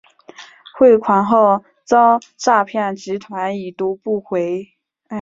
[0.75, 4.71] 汇款后遭诈骗集团已读不回